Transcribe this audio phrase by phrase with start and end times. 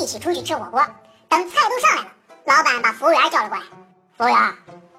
[0.00, 0.82] 一起出去吃火锅。
[1.28, 2.08] 等菜都上来了，
[2.44, 3.64] 老板把服务员叫了过来。
[4.16, 4.54] 服务员，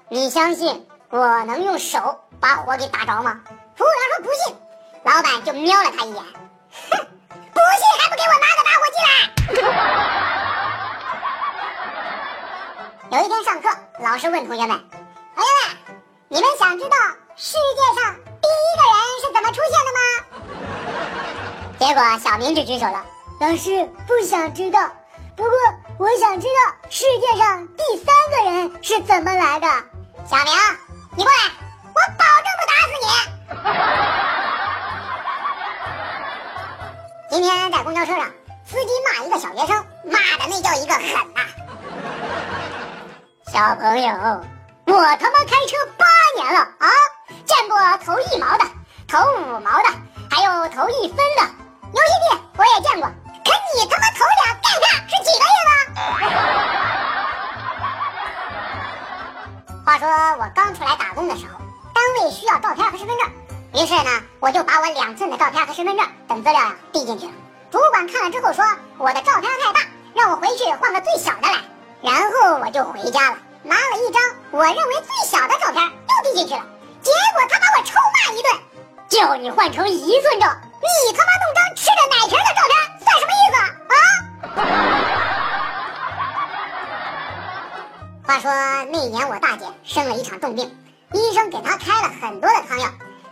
[0.08, 3.40] 你相信我能用手把火给打着吗？
[3.76, 4.56] 服务员说不信。
[5.04, 6.96] 老板就瞄了他一眼，哼，
[7.52, 8.96] 不信还不给我拿个打火机
[13.10, 13.18] 来！
[13.18, 14.78] 有一天上课，老师问同学们
[15.34, 15.76] ：“同学们，
[16.28, 16.96] 你们想知道
[17.34, 20.00] 世界上第一个人是怎么出现的吗？”
[21.80, 23.04] 结果小明就举手了
[23.42, 24.88] ：“老师不想知道，
[25.34, 25.52] 不过
[25.98, 26.52] 我想知道
[26.88, 29.66] 世界上第三个人是怎么来的。”
[30.30, 30.54] 小明，
[31.16, 31.50] 你过来，
[31.92, 33.08] 我保证不打死你！
[37.30, 38.30] 今天在公交车上，
[38.64, 41.02] 司机骂一个小学生，骂的那叫一个狠
[41.34, 41.42] 呐！
[43.52, 44.08] 小朋友，
[44.86, 46.06] 我他妈开车八
[46.40, 46.88] 年了啊，
[47.44, 48.64] 见过投一毛的，
[49.08, 49.88] 投五毛的，
[50.30, 51.42] 还有投一分的，
[51.90, 53.10] 牛皮币我也见过，
[59.92, 61.60] 话说我刚出来打工的时候，
[61.92, 63.30] 单位需要照片和身份证，
[63.74, 67.32] 于是呢，我就把我两寸的照片和身份证等资料呀递进去了。
[67.70, 68.64] 主管看了之后说
[68.96, 69.80] 我的照片太大，
[70.14, 71.58] 让我回去换个最小的来。
[72.00, 76.64] 然后我就回家了，拿了一张我认为最小的照片又递进去了，
[77.02, 78.58] 结果他把我臭骂一顿，
[79.10, 80.46] 叫你换成一寸照，
[80.80, 82.74] 你他妈弄张吃着奶瓶的照片
[88.32, 88.50] 话说
[88.90, 90.74] 那年我大姐生了一场重病，
[91.12, 92.88] 医生给她开了很多的汤药，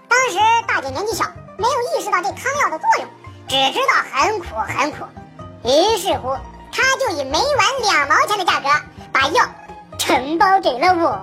[0.06, 1.24] 当时大姐年纪小，
[1.56, 3.08] 没有意识到这汤药的作用，
[3.48, 5.06] 只知道很苦很苦，
[5.64, 6.36] 于是乎。
[6.70, 8.68] 他就以每碗两毛钱的价格
[9.10, 9.42] 把药
[9.98, 11.18] 承包给了我。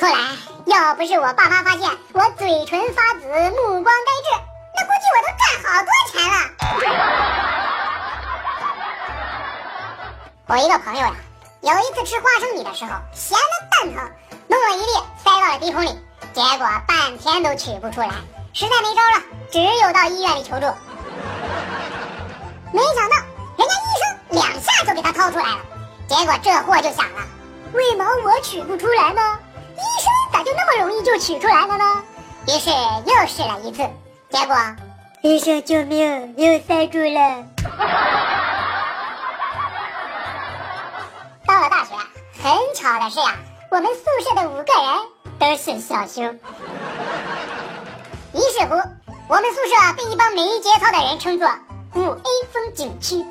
[0.00, 0.18] 后来
[0.64, 1.82] 要不是我爸妈发现
[2.14, 4.30] 我嘴唇发紫、目光呆滞，
[4.74, 6.34] 那估计我都赚好多钱了。
[10.48, 11.14] 我一个朋友呀，
[11.62, 14.10] 有一次吃花生米的时候咸的蛋疼，
[14.48, 15.96] 弄了一粒塞到了鼻孔里，
[16.34, 18.10] 结果半天都取不出来，
[18.52, 20.66] 实在没招了，只有到医院里求助。
[22.72, 23.16] 没想到，
[23.56, 25.58] 人家医生两下就给他掏出来了。
[26.08, 27.22] 结果这货就想了：
[27.72, 29.38] 为毛我取不出来呢？
[29.76, 32.02] 医生咋就那么容易就取出来了呢？
[32.48, 33.88] 于是又试了一次，
[34.30, 34.56] 结果，
[35.22, 36.98] 医生救命，又塞住。
[36.98, 37.44] 了
[42.42, 43.36] 很巧的是呀，
[43.70, 44.66] 我们宿舍的五个人
[45.38, 46.40] 都是小胸。
[48.34, 48.74] 于是乎，
[49.28, 51.48] 我们宿舍被一帮没节操的人称作。
[51.94, 53.24] 五 A 风景区。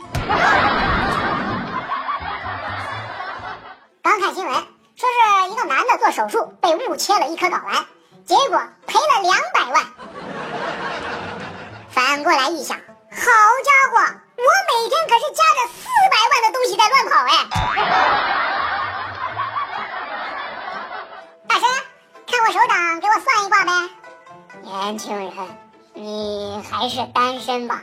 [4.01, 4.53] 刚看新闻，
[4.95, 7.85] 说是一个男的做手术被误切了一颗睾丸，
[8.25, 9.85] 结果赔了两百万。
[11.89, 13.97] 反过来一想，好家伙，
[14.38, 17.35] 我每天可是夹着四百万的东西在乱跑哎！
[21.47, 21.66] 大神，
[22.28, 23.72] 看我手掌，给我算一卦呗。
[24.62, 25.31] 年轻人，
[25.94, 27.81] 你还是单身吧。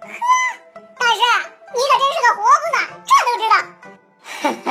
[0.00, 0.08] 呵，
[0.98, 1.20] 大师，
[1.72, 3.54] 你可真是个活菩萨，这都知道。
[4.42, 4.68] 呵呵，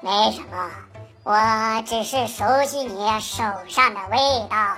[0.00, 0.54] 没什么，
[1.24, 1.30] 我
[1.86, 4.18] 只是熟悉你手上的味
[4.50, 4.76] 道。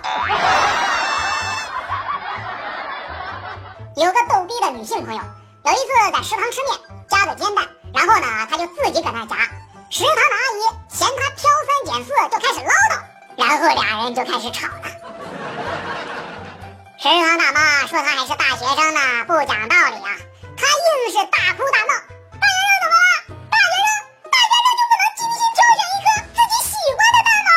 [3.97, 5.21] 有个逗逼的女性朋友，
[5.65, 5.83] 有一次
[6.13, 9.37] 在食堂吃面，夹着煎蛋，然后呢，她就自己搁那夹，
[9.91, 12.99] 食堂的阿姨嫌她挑三拣四，就开始唠叨，
[13.37, 14.89] 然后俩人就开始吵了。
[16.99, 20.17] 食堂大妈说：“他还是大学生呢，不讲道理啊！”
[20.57, 21.93] 他硬是大哭大闹。
[22.41, 23.07] 大学生怎么了？
[23.51, 23.89] 大学生，
[24.31, 27.53] 大学生就不能精心挑选一颗自己喜欢的蛋吗？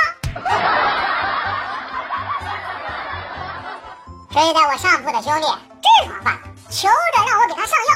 [4.34, 7.92] 睡在我上铺的兄弟痔疮犯了，求着让我给他上药。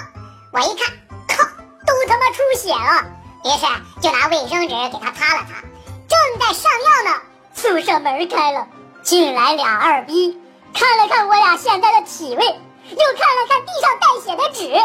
[0.54, 0.88] 我一看，
[1.28, 1.44] 靠，
[1.86, 3.04] 都他妈出血了！
[3.44, 3.66] 于是
[4.02, 5.60] 就拿卫生纸给他擦了擦。
[6.08, 7.22] 正在上药呢，
[7.54, 8.68] 宿舍门开了，
[9.04, 10.40] 进来俩二逼。
[10.74, 14.82] 看了看我俩现在的体位，又看了看地上带血的纸，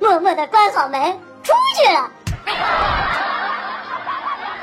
[0.00, 2.10] 默默的关好门出去了。